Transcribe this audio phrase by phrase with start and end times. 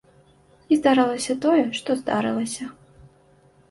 [0.71, 2.63] І здарылася тое, што здарылася.